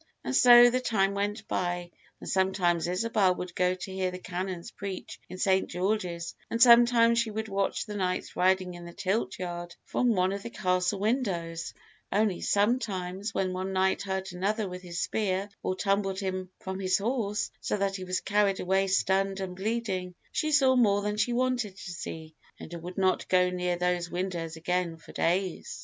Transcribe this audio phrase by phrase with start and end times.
[0.23, 4.71] And so the time went by, and sometimes Isabel would go to hear the canons
[4.71, 5.69] preach in St.
[5.69, 10.31] George's, and sometimes she would watch the knights riding in the tilt yard from one
[10.33, 11.75] of the Castle windows;
[12.11, 16.97] only sometimes, when one knight hurt another with his spear or tumbled him from his
[16.97, 21.31] horse, so that he was carried away stunned and bleeding, she saw more than she
[21.31, 25.79] wanted to see, and would not go near those windows again for days.